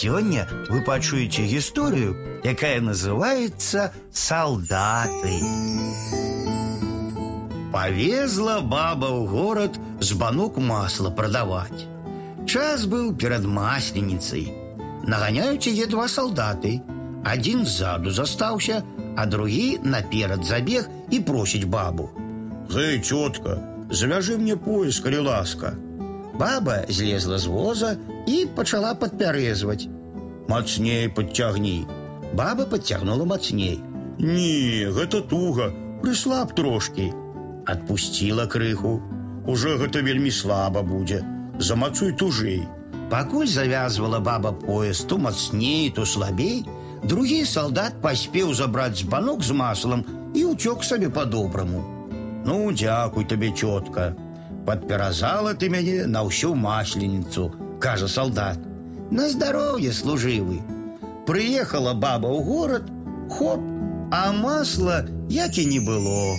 Сёння 0.00 0.48
вы 0.70 0.80
пачуеце 0.80 1.42
гісторыю, 1.44 2.16
якая 2.42 2.80
называется 2.80 3.92
салдаты. 4.10 5.34
Повезла 7.68 8.64
баба 8.64 9.10
ў 9.12 9.28
горад 9.28 9.76
з 10.00 10.16
банок 10.16 10.56
масла 10.56 11.10
прадаваць. 11.10 11.84
Час 12.48 12.88
быў 12.88 13.12
перад 13.12 13.44
масленіцай. 13.44 14.48
Наганяюць 15.04 15.68
яе 15.68 15.84
два 15.84 16.08
салдаты. 16.08 16.80
Адзін 17.20 17.68
ззаду 17.68 18.08
застаўся, 18.08 18.80
а 19.20 19.26
другі 19.28 19.84
наперад 19.84 20.48
забег 20.48 20.88
і 21.10 21.20
просіць 21.20 21.68
бабу. 21.68 22.08
Гэй, 22.72 23.04
цётка, 23.04 23.60
завяжы 23.92 24.40
мне 24.40 24.56
пояс, 24.56 24.96
калі 25.04 25.28
ласка. 25.28 25.76
Баба 26.40 26.84
злезла 26.88 27.38
з 27.38 27.46
воза 27.52 27.96
і 28.24 28.46
пачала 28.56 28.94
падпярэзваць. 28.96 29.88
Мацней 30.48 31.08
подцягні. 31.12 31.84
Баба 32.32 32.64
подцягнула 32.64 33.26
мацней. 33.28 33.76
Не, 34.18 34.88
гэта 34.88 35.20
туга, 35.20 35.68
прыслаб 36.00 36.54
трошкі. 36.56 37.10
Адпусціла 37.68 38.46
крыху. 38.48 39.02
Уже 39.44 39.76
гэта 39.76 40.00
вельмі 40.00 40.32
слаба 40.32 40.80
будзе. 40.80 41.20
Замацуй 41.60 42.16
тужэй. 42.16 42.64
Пакуль 43.12 43.46
завязвала 43.46 44.20
баба 44.20 44.52
пояс 44.52 45.04
то 45.04 45.18
мацней, 45.18 45.90
то 45.90 46.08
слабей, 46.08 46.64
другі 47.04 47.44
салдат 47.44 48.00
паспеў 48.00 48.54
забраць 48.54 49.04
збанок 49.04 49.44
з 49.44 49.52
маслам 49.52 50.08
і 50.32 50.48
ўцёк 50.56 50.88
сабе 50.88 51.12
по-добраму. 51.12 51.84
Ну, 52.48 52.72
дзякуй 52.72 53.28
табе 53.28 53.52
цётка. 53.52 54.16
Падпяразала 54.70 55.52
ты 55.58 55.66
мяне 55.66 56.06
на 56.06 56.20
ўсю 56.22 56.54
масленіцу, 56.54 57.48
кажа 57.82 58.06
салдат. 58.06 58.60
На 59.10 59.26
здароўе 59.32 59.90
служывы. 59.90 60.62
Прыехала 61.26 61.90
баба 62.04 62.30
ў 62.30 62.38
горад, 62.46 62.86
хоп, 63.34 63.58
а 64.14 64.30
масла 64.30 65.02
як 65.26 65.58
і 65.58 65.66
не 65.74 65.82
было. 65.82 66.38